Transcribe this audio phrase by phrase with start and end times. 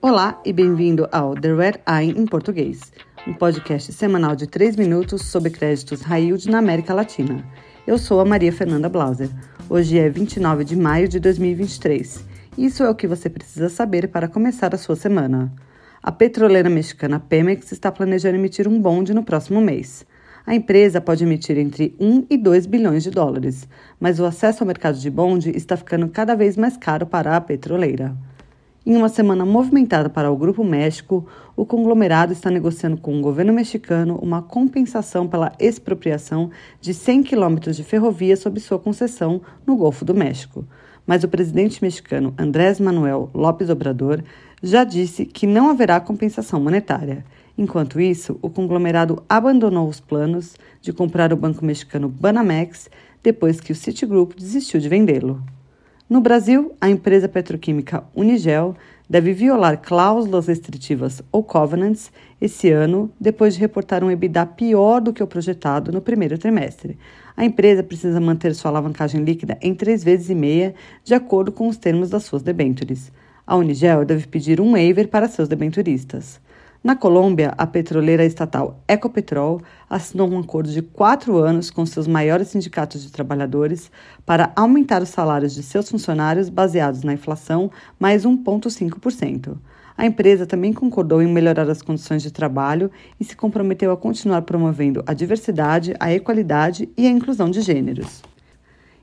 [0.00, 2.92] Olá e bem-vindo ao The Red Eye em português,
[3.26, 7.44] um podcast semanal de 3 minutos sobre créditos high yield na América Latina.
[7.86, 9.28] Eu sou a Maria Fernanda Blauser.
[9.68, 12.24] Hoje é 29 de maio de 2023.
[12.56, 15.52] Isso é o que você precisa saber para começar a sua semana.
[16.02, 20.06] A petroleira mexicana Pemex está planejando emitir um bonde no próximo mês.
[20.46, 23.68] A empresa pode emitir entre 1 e 2 bilhões de dólares,
[23.98, 27.40] mas o acesso ao mercado de bonde está ficando cada vez mais caro para a
[27.40, 28.16] petroleira.
[28.84, 33.52] Em uma semana movimentada para o Grupo México, o conglomerado está negociando com o governo
[33.52, 40.02] mexicano uma compensação pela expropriação de 100 quilômetros de ferrovia sob sua concessão no Golfo
[40.02, 40.64] do México.
[41.06, 44.22] Mas o presidente mexicano Andrés Manuel López Obrador
[44.62, 47.24] já disse que não haverá compensação monetária.
[47.60, 52.88] Enquanto isso, o conglomerado abandonou os planos de comprar o banco mexicano Banamex
[53.22, 55.42] depois que o Citigroup desistiu de vendê-lo.
[56.08, 58.74] No Brasil, a empresa petroquímica Unigel
[59.06, 65.12] deve violar cláusulas restritivas ou covenants esse ano, depois de reportar um EBITDA pior do
[65.12, 66.96] que o projetado no primeiro trimestre.
[67.36, 70.74] A empresa precisa manter sua alavancagem líquida em três vezes e meia,
[71.04, 73.12] de acordo com os termos das suas debêntures.
[73.46, 76.40] A Unigel deve pedir um waiver para seus debenturistas.
[76.82, 82.48] Na Colômbia, a petroleira estatal Ecopetrol assinou um acordo de quatro anos com seus maiores
[82.48, 83.90] sindicatos de trabalhadores
[84.24, 89.58] para aumentar os salários de seus funcionários baseados na inflação mais 1,5%.
[89.94, 94.40] A empresa também concordou em melhorar as condições de trabalho e se comprometeu a continuar
[94.40, 98.22] promovendo a diversidade, a equalidade e a inclusão de gêneros.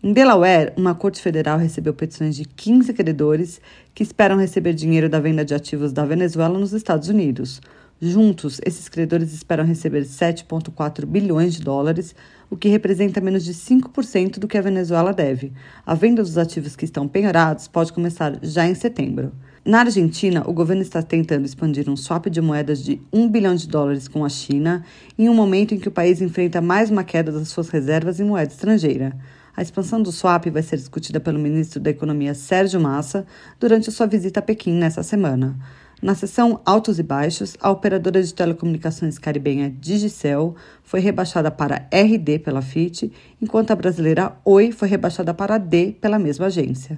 [0.00, 3.60] Em Delaware, uma corte federal recebeu petições de 15 credores
[3.92, 7.60] que esperam receber dinheiro da venda de ativos da Venezuela nos Estados Unidos.
[8.00, 12.14] Juntos, esses credores esperam receber 7,4 bilhões de dólares,
[12.48, 15.52] o que representa menos de 5% do que a Venezuela deve.
[15.84, 19.32] A venda dos ativos que estão penhorados pode começar já em setembro.
[19.64, 23.66] Na Argentina, o governo está tentando expandir um swap de moedas de 1 bilhão de
[23.66, 24.84] dólares com a China,
[25.18, 28.24] em um momento em que o país enfrenta mais uma queda das suas reservas em
[28.24, 29.16] moeda estrangeira.
[29.58, 33.26] A expansão do swap vai ser discutida pelo ministro da Economia Sérgio Massa
[33.58, 35.58] durante sua visita a Pequim nesta semana.
[36.00, 40.54] Na sessão Altos e Baixos, a operadora de telecomunicações caribenha Digicel
[40.84, 46.20] foi rebaixada para RD pela FIT, enquanto a brasileira Oi foi rebaixada para D pela
[46.20, 46.96] mesma agência.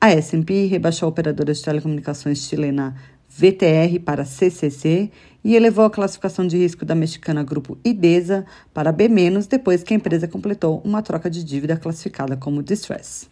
[0.00, 2.96] A S&P rebaixou a operadora de telecomunicações chilena
[3.28, 5.12] VTR para CCC
[5.44, 9.08] e elevou a classificação de risco da mexicana Grupo Ibeza para B-
[9.46, 13.28] depois que a empresa completou uma troca de dívida classificada como distress.